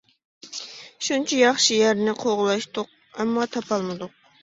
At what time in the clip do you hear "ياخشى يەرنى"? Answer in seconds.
1.43-2.17